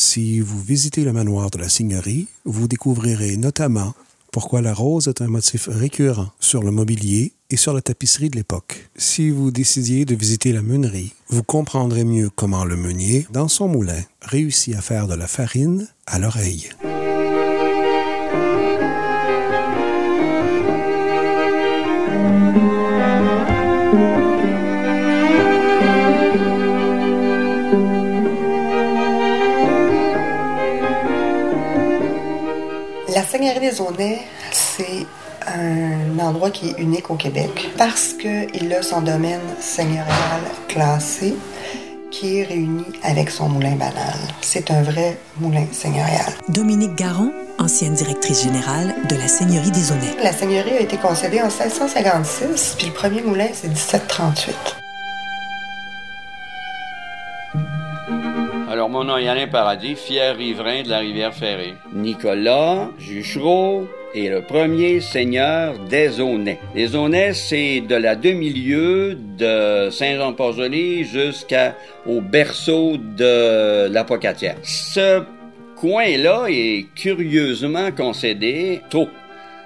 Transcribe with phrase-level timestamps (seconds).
[0.00, 3.94] Si vous visitez le manoir de la Seigneurie, vous découvrirez notamment
[4.30, 8.36] pourquoi la rose est un motif récurrent sur le mobilier et sur la tapisserie de
[8.36, 8.88] l'époque.
[8.96, 13.66] Si vous décidiez de visiter la meunerie, vous comprendrez mieux comment le meunier, dans son
[13.66, 16.70] moulin, réussit à faire de la farine à l'oreille.
[33.68, 34.18] La Seigneurie des Aunais,
[34.50, 35.06] c'est
[35.46, 41.34] un endroit qui est unique au Québec parce qu'il a son domaine seigneurial classé
[42.10, 44.16] qui est réuni avec son moulin banal.
[44.40, 46.32] C'est un vrai moulin seigneurial.
[46.48, 50.16] Dominique Garon, ancienne directrice générale de la Seigneurie des Aunais.
[50.22, 54.77] La seigneurie a été concédée en 1656, puis le premier moulin, c'est 1738.
[58.88, 59.16] Mon nom
[59.52, 61.74] Paradis, fier riverain de la rivière Ferrée.
[61.92, 66.58] Nicolas Juchereau est le premier seigneur des Aunais.
[66.74, 74.56] Les Aunais, c'est de la demi-lieue de Saint-Jean-Port-Joli jusqu'au berceau de la Pocatière.
[74.62, 75.22] Ce
[75.76, 79.08] coin-là est curieusement concédé tôt.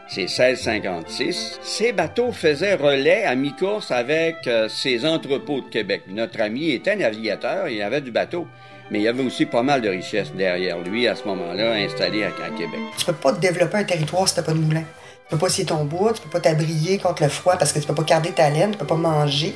[0.09, 1.61] C'est 1656.
[1.63, 6.03] Ces bateaux faisaient relais à mi-course avec euh, ces entrepôts de Québec.
[6.09, 8.47] Notre ami était navigateur, il avait du bateau.
[8.93, 12.25] Mais il y avait aussi pas mal de richesses derrière lui à ce moment-là, installées
[12.25, 12.79] à, Québec.
[12.99, 14.83] Tu peux pas développer un territoire si t'as pas de moulin.
[14.83, 17.79] Tu peux pas scier ton bois, tu peux pas t'abrier contre le froid parce que
[17.79, 19.55] tu peux pas garder ta laine, tu peux pas manger,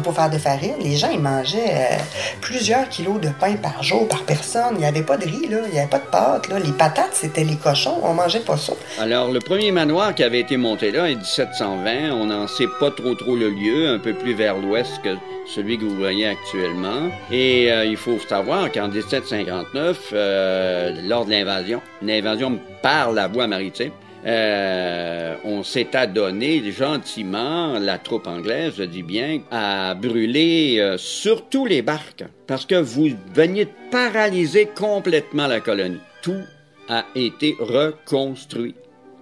[0.00, 0.74] pas faire de farine.
[0.80, 1.96] Les gens, ils mangeaient euh,
[2.40, 4.74] plusieurs kilos de pain par jour, par personne.
[4.76, 5.58] Il y avait pas de riz, là.
[5.68, 6.48] Il y avait pas de pâtes.
[6.64, 7.98] Les patates, c'était les cochons.
[8.02, 8.72] On mangeait pas ça.
[8.98, 12.90] Alors, le premier manoir qui avait été monté là en 1720, on n'en sait pas
[12.90, 15.10] trop trop le lieu, un peu plus vers l'ouest que
[15.46, 17.10] celui que vous voyez actuellement.
[17.30, 23.46] Et euh, il faut savoir qu'en 1759, euh, lors de l'invasion, l'invasion par la voie
[23.46, 23.92] maritime,
[24.24, 31.66] euh, on s'est adonné gentiment, la troupe anglaise, je dis bien, à brûler euh, surtout
[31.66, 36.00] les barques, parce que vous veniez de paralyser complètement la colonie.
[36.22, 36.42] Tout
[36.88, 38.74] a été reconstruit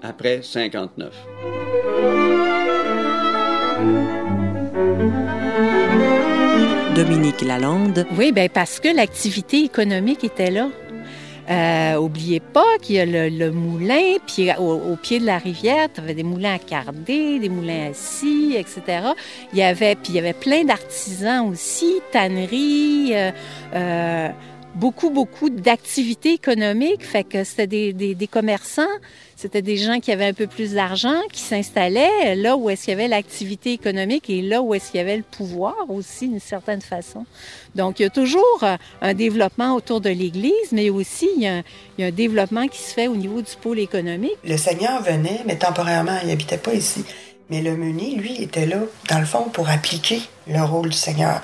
[0.02, 1.12] après 59.
[6.94, 10.68] Dominique Lalande, Oui, ben parce que l'activité économique était là.
[11.50, 15.38] Euh, oubliez pas qu'il y a le, le moulin, puis au, au pied de la
[15.38, 19.08] rivière, tu avais des moulins à carder, des moulins à scie, etc.
[19.52, 23.30] Il y avait, puis il y avait plein d'artisans aussi, tanneries, euh,
[23.74, 24.28] euh,
[24.74, 27.04] beaucoup, beaucoup d'activités économiques.
[27.04, 28.82] Fait que c'était des, commerçants,
[29.36, 32.90] c'était des gens qui avaient un peu plus d'argent, qui s'installaient là où est-ce qu'il
[32.90, 36.40] y avait l'activité économique et là où est-ce qu'il y avait le pouvoir aussi, d'une
[36.40, 37.24] certaine façon.
[37.74, 41.46] Donc, il y a toujours euh, un développement autour de l'Église, mais aussi il y,
[41.46, 41.62] a
[42.06, 44.36] un, développement qui se fait au niveau du pôle économique.
[44.44, 47.04] Le Seigneur venait, mais temporairement, il habitait pas ici.
[47.50, 48.78] Mais le meunier, lui, était là,
[49.10, 51.42] dans le fond, pour appliquer le rôle du Seigneur.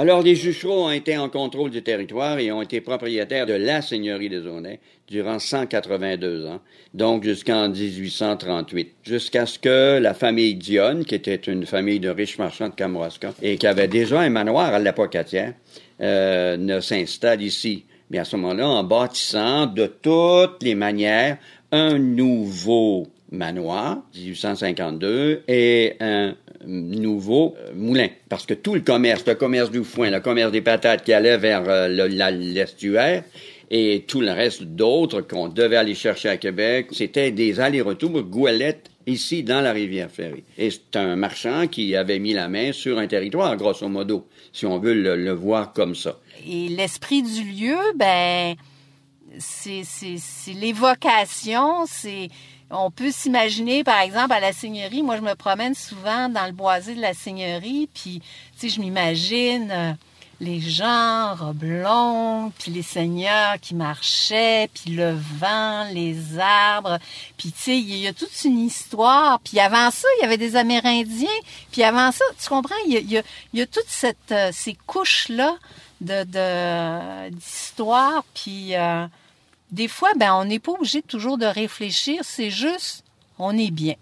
[0.00, 3.82] Alors, les Juchereaux ont été en contrôle du territoire et ont été propriétaires de la
[3.82, 4.78] seigneurie des Aunais
[5.08, 6.60] durant 182 ans,
[6.94, 12.38] donc jusqu'en 1838, jusqu'à ce que la famille Dionne, qui était une famille de riches
[12.38, 15.54] marchands de Kamouraska et qui avait déjà un manoir à la Pocatière,
[16.00, 17.84] euh, ne s'installe ici.
[18.10, 21.38] Mais à ce moment-là, en bâtissant de toutes les manières
[21.72, 28.08] un nouveau manoir, 1852, et un nouveau euh, moulin.
[28.28, 31.38] Parce que tout le commerce, le commerce du foin, le commerce des patates qui allait
[31.38, 33.24] vers euh, l'estuaire,
[33.70, 38.90] et tout le reste d'autres qu'on devait aller chercher à Québec, c'était des allers-retours goélettes
[39.06, 40.44] ici dans la rivière Ferry.
[40.56, 44.66] Et c'est un marchand qui avait mis la main sur un territoire, grosso modo, si
[44.66, 46.18] on veut le, voir comme ça.
[46.46, 48.54] Et l'esprit du lieu, ben,
[49.38, 49.82] c'est
[50.54, 52.28] l'évocation, c'est...
[52.70, 56.52] On peut s'imaginer, par exemple, à la seigneurie, moi, je me promène souvent dans le
[56.52, 59.92] boisé de la seigneurie, puis, tu sais, je m'imagine euh,
[60.40, 66.98] les gens, robes longues, puis les seigneurs qui marchaient, puis le vent, les arbres,
[67.38, 69.40] puis, tu sais, il y a toute une histoire.
[69.40, 71.28] Puis avant ça, il y avait des Amérindiens,
[71.72, 73.22] puis avant ça, tu comprends, il y a,
[73.54, 75.56] y toutes cette, euh, ces couches-là
[76.00, 79.06] de de- d'histoire euh,
[79.70, 83.04] des fois ben on n'est pas obligé toujours de réfléchir c'est juste
[83.38, 83.94] on est bien.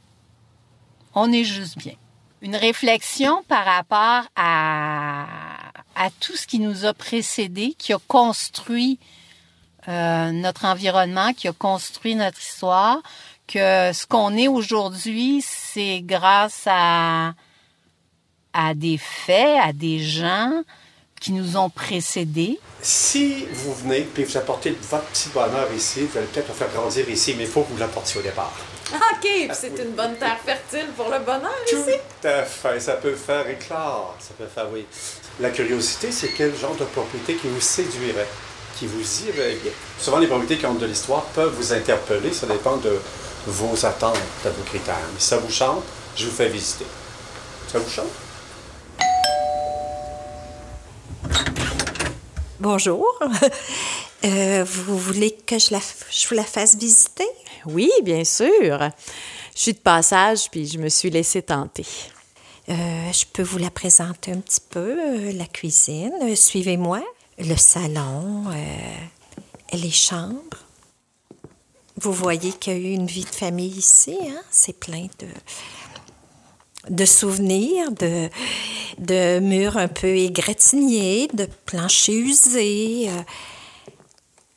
[1.15, 1.95] On est juste bien.
[2.43, 5.27] Une réflexion par rapport à
[5.95, 8.99] à tout ce qui nous a précédé qui a construit
[9.89, 13.03] euh, notre environnement qui a construit notre histoire
[13.47, 17.35] que ce qu'on est aujourd'hui, c'est grâce à,
[18.53, 20.63] à des faits, à des gens
[21.21, 22.59] qui nous ont précédés.
[22.83, 26.69] Si vous venez et vous apportez votre petit bonheur ici, vous allez peut-être le faire
[26.73, 28.53] grandir ici, mais il faut que vous l'apportiez au départ.
[28.95, 31.99] OK, c'est une bonne terre fertile pour le bonheur Tout ici.
[32.25, 34.17] à fait, ça peut faire éclore.
[34.21, 34.87] Ça peut faire, oui.
[35.41, 38.29] La curiosité, c'est quel genre de propriété qui vous séduirait,
[38.79, 39.73] qui vous irait bien.
[39.99, 42.97] Souvent, les propriétés qui ont de l'histoire peuvent vous interpeller, ça dépend de
[43.49, 44.95] vos attentes, de vos critères.
[45.13, 45.83] Mais si ça vous chante,
[46.17, 46.87] je vous fais visiter.
[47.73, 48.07] Ça vous chante?
[52.69, 53.07] Bonjour.
[54.25, 55.79] Euh, vous voulez que je, la,
[56.11, 57.29] je vous la fasse visiter?
[57.67, 58.79] Oui, bien sûr.
[59.55, 61.87] Je suis de passage, puis je me suis laissée tenter.
[62.69, 66.35] Euh, je peux vous la présenter un petit peu, euh, la cuisine.
[66.35, 67.03] Suivez-moi.
[67.39, 68.47] Le salon,
[69.73, 70.65] les chambres.
[71.99, 74.43] Vous voyez qu'il y a eu une vie de famille ici, hein?
[74.51, 75.29] C'est plein de,
[76.91, 78.29] de souvenirs, de,
[78.99, 83.09] de murs un peu égratignés, de planchers usés.
[83.09, 83.23] euh,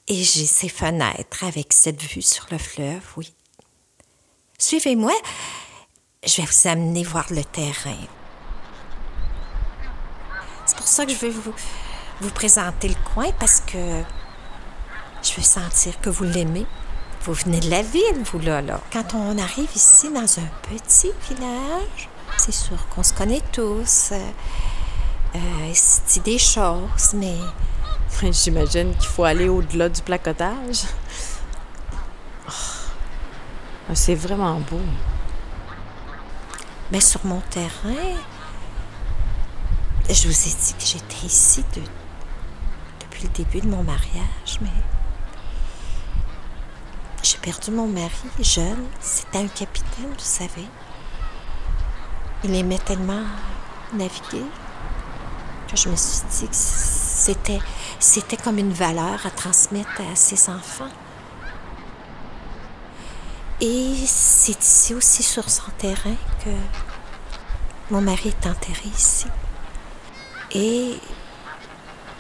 [0.08, 3.32] et j'ai ces fenêtres avec cette vue sur le fleuve, oui.
[4.58, 5.14] Suivez-moi.
[6.26, 7.96] Je vais vous amener voir le terrain.
[10.66, 11.54] C'est pour ça que je veux vous,
[12.22, 13.78] vous présenter le coin parce que
[15.24, 16.66] je veux sentir que vous l'aimez.
[17.22, 18.82] Vous venez de la ville, vous là, là.
[18.92, 22.10] Quand on arrive ici dans un petit village,
[22.52, 24.10] c'est sûr qu'on se connaît tous.
[24.12, 24.30] Euh,
[25.36, 25.74] euh,
[26.08, 27.36] dit des choses, mais
[28.32, 30.84] J'imagine qu'il faut aller au-delà du placotage.
[32.48, 32.52] Oh.
[33.90, 34.82] Ah, C'est vraiment beau.
[36.92, 38.16] Mais sur mon terrain,
[40.10, 41.82] je vous ai dit que j'étais ici de-
[43.02, 44.70] depuis le début de mon mariage, mais
[47.22, 48.10] j'ai perdu mon mari
[48.42, 48.86] jeune.
[49.00, 50.66] C'était un capitaine, vous savez.
[52.44, 53.24] Il aimait tellement
[53.94, 54.46] naviguer
[55.70, 56.56] que je me suis dit que
[58.00, 60.90] c'était, comme une valeur à transmettre à ses enfants.
[63.60, 66.50] Et c'est ici aussi sur son terrain que
[67.92, 69.28] mon mari est enterré ici.
[70.52, 70.98] Et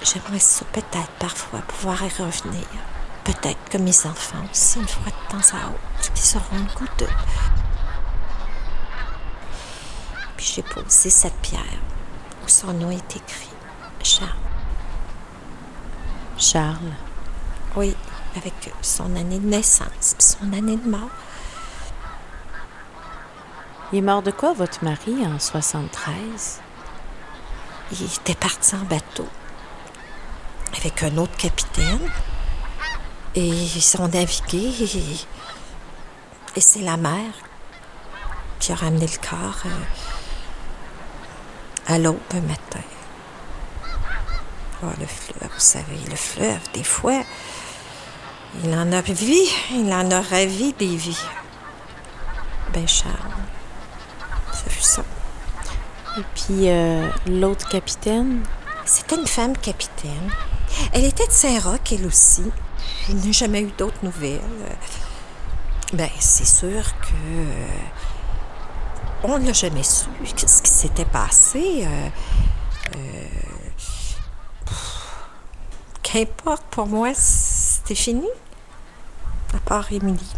[0.04, 2.66] j'aimerais ça peut-être parfois pouvoir y revenir.
[3.24, 6.92] Peut-être que mes enfants aussi, une fois de temps à autre, qui seront le goût
[6.98, 7.06] de...
[10.40, 11.60] Puis j'ai posé cette pierre
[12.46, 13.50] où son nom est écrit.
[14.02, 14.30] Charles.
[16.38, 16.94] Charles.
[17.76, 17.94] Oui,
[18.38, 21.10] avec son année de naissance puis son année de mort.
[23.92, 26.62] Il est mort de quoi, votre mari, en 73?
[27.92, 29.28] Il était parti en bateau
[30.78, 32.10] avec un autre capitaine.
[33.36, 34.72] Et ils ont navigué.
[34.86, 35.18] Et,
[36.56, 37.34] et c'est la mer
[38.62, 39.70] qui a ramené le corps euh,
[41.90, 42.80] à l'aube un matin.
[44.84, 47.24] Oh, le fleuve, vous savez, le fleuve, des fois,
[48.64, 49.36] il en a vu,
[49.72, 51.26] il en a ravi des vies.
[52.74, 53.14] Ben, Charles,
[54.54, 55.04] ça fut ça.
[56.18, 58.44] Et puis euh, l'autre capitaine?
[58.86, 60.32] C'était une femme capitaine.
[60.94, 62.46] Elle était de Saint-Roch, elle aussi.
[63.08, 64.42] Je n'ai jamais eu d'autres nouvelles.
[65.94, 68.09] Ben, c'est sûr que.
[69.24, 71.86] On n'a jamais su ce qui s'était passé.
[71.86, 72.10] euh,
[72.96, 73.26] euh,
[76.04, 78.28] Qu'importe, pour moi, c'était fini.
[79.54, 80.34] À part Émilie.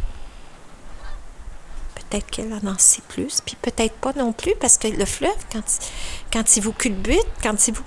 [1.95, 5.31] Peut-être qu'elle en en sait plus, puis peut-être pas non plus, parce que le fleuve,
[5.51, 5.61] quand,
[6.31, 7.83] quand il vous culbute, quand il vous.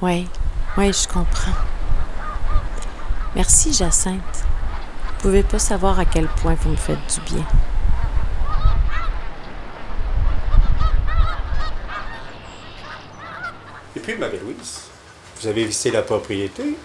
[0.00, 0.28] Oui,
[0.76, 1.52] oui, je comprends.
[3.36, 4.18] Merci, Jacinthe.
[5.06, 7.46] Vous pouvez pas savoir à quel point vous me faites du bien.
[13.94, 14.80] Et puis, Marie-Louise,
[15.40, 16.76] vous avez visité la propriété.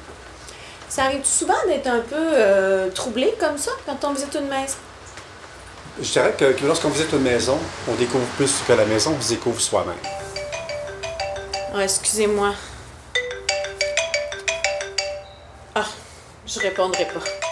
[0.89, 4.77] Ça arrive souvent d'être un peu euh, troublé comme ça quand on visite une maison?
[6.01, 9.21] Je dirais que, que lorsqu'on visite une maison, on découvre plus que la maison, on
[9.21, 9.95] se découvre soi-même.
[11.73, 12.53] Ah, excusez-moi.
[15.75, 15.85] Ah,
[16.45, 17.46] je répondrai pas.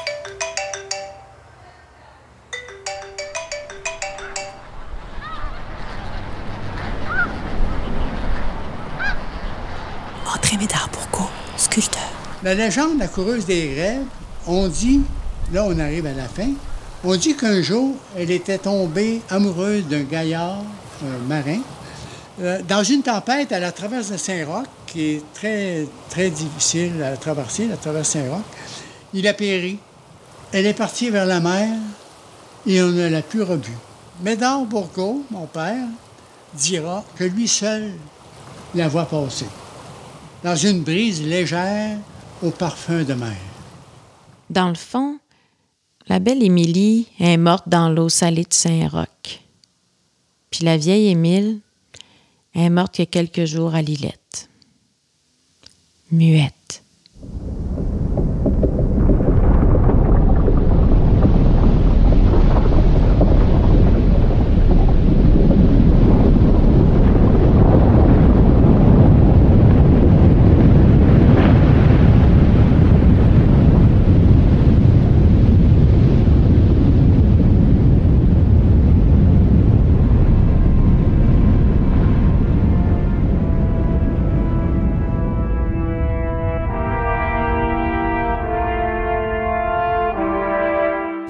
[12.45, 14.05] La légende, la coureuse des rêves,
[14.45, 15.01] on dit,
[15.51, 16.51] là on arrive à la fin,
[17.03, 20.61] on dit qu'un jour, elle était tombée amoureuse d'un gaillard
[21.03, 21.61] un marin.
[22.39, 27.17] Euh, dans une tempête à la traverse de Saint-Roch, qui est très, très difficile à
[27.17, 28.43] traverser, la traverse Saint-Roch,
[29.15, 29.79] il a péri.
[30.51, 31.69] Elle est partie vers la mer
[32.67, 33.77] et on ne l'a plus revue.
[34.21, 35.87] Médard Bourgault, mon père,
[36.53, 37.93] dira que lui seul
[38.75, 39.47] la voit passer,
[40.43, 41.97] dans une brise légère
[42.41, 43.37] au parfum de mer.
[44.49, 45.19] Dans le fond,
[46.07, 49.41] la belle Émilie est morte dans l'eau salée de Saint-Roch.
[50.51, 51.59] Puis la vieille Émile
[52.53, 54.49] est morte il y a quelques jours à Lillette.
[56.11, 56.64] Muette.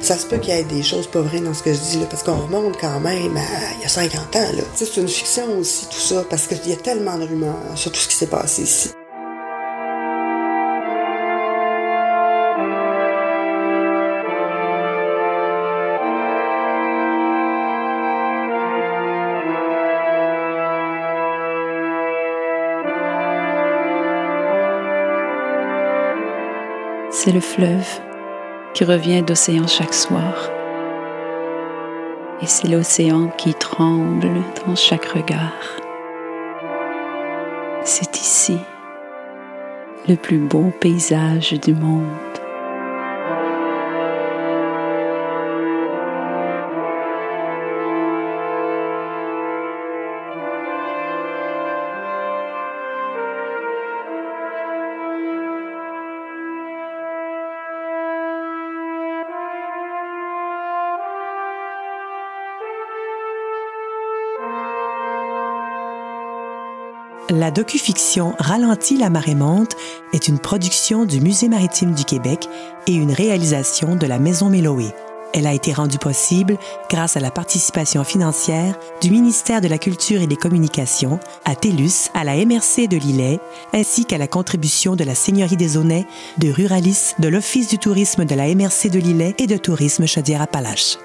[0.06, 2.00] Ça se peut qu'il y ait des choses pas vraies dans ce que je dis,
[2.00, 4.52] là, parce qu'on remonte quand même à il y a 50 ans.
[4.56, 4.62] Là.
[4.76, 8.00] C'est une fiction aussi, tout ça, parce qu'il y a tellement de rumeurs sur tout
[8.00, 8.92] ce qui s'est passé ici.
[27.10, 28.15] C'est le fleuve
[28.76, 30.52] qui revient d'océan chaque soir.
[32.42, 35.80] Et c'est l'océan qui tremble dans chaque regard.
[37.86, 38.58] C'est ici
[40.08, 42.45] le plus beau paysage du monde.
[67.32, 69.76] La docufiction Ralentit la marée monte
[70.14, 72.48] est une production du Musée maritime du Québec
[72.86, 74.94] et une réalisation de la Maison Méloé.
[75.34, 80.22] Elle a été rendue possible grâce à la participation financière du ministère de la Culture
[80.22, 83.40] et des Communications, à TELUS, à la MRC de Lillet,
[83.74, 86.06] ainsi qu'à la contribution de la Seigneurie des Aunais,
[86.38, 91.00] de Ruralis, de l'Office du tourisme de la MRC de Lillet et de Tourisme Chaudière-Appalaches.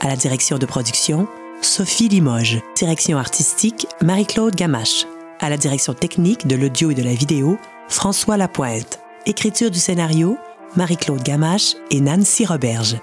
[0.00, 1.26] À la direction de production,
[1.62, 2.60] Sophie Limoges.
[2.76, 5.06] Direction artistique, Marie-Claude Gamache.
[5.42, 7.58] À la direction technique de l'audio et de la vidéo,
[7.88, 9.00] François Lapointe.
[9.26, 10.38] Écriture du scénario,
[10.76, 12.96] Marie-Claude Gamache et Nancy Roberge.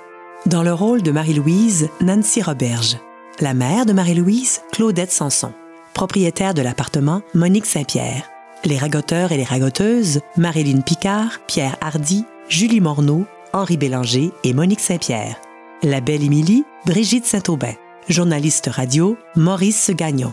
[0.46, 2.98] Dans le rôle de Marie-Louise, Nancy Roberge.
[3.42, 5.52] La mère de Marie-Louise, Claudette Sanson.
[5.94, 8.30] Propriétaire de l'appartement, Monique Saint-Pierre.
[8.64, 14.80] Les ragoteurs et les ragoteuses, Marilyn Picard, Pierre Hardy, Julie Morneau, Henri Bélanger et Monique
[14.80, 15.42] Saint-Pierre.
[15.84, 17.74] La belle Émilie, Brigitte Saint-Aubin.
[18.08, 20.32] Journaliste radio, Maurice Gagnon.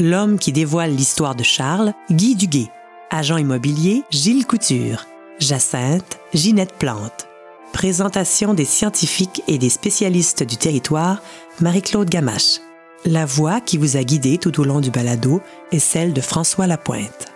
[0.00, 2.70] L'homme qui dévoile l'histoire de Charles, Guy Duguay.
[3.10, 5.06] Agent immobilier, Gilles Couture.
[5.40, 7.26] Jacinthe, Ginette Plante.
[7.72, 11.20] Présentation des scientifiques et des spécialistes du territoire,
[11.60, 12.60] Marie-Claude Gamache.
[13.04, 15.40] La voix qui vous a guidé tout au long du balado
[15.72, 17.26] est celle de François Lapointe.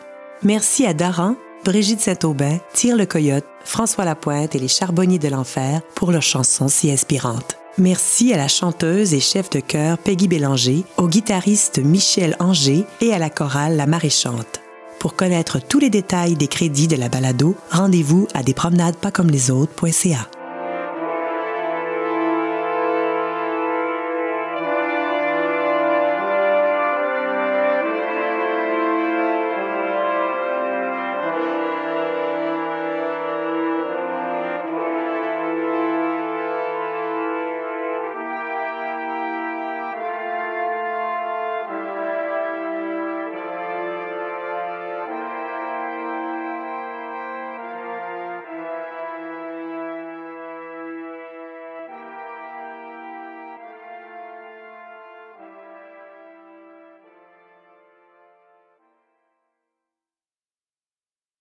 [0.45, 5.81] Merci à Daran, Brigitte Saint-Aubin, Tire le Coyote, François Lapointe et les Charbonniers de l'Enfer
[5.97, 7.57] pour leurs chansons si inspirantes.
[7.79, 13.15] Merci à la chanteuse et chef de chœur Peggy Bélanger, au guitariste Michel Anger et
[13.15, 14.61] à la chorale La Maréchante.
[14.99, 20.29] Pour connaître tous les détails des crédits de la balado, rendez-vous à despromenadespascommeslesautres.ca.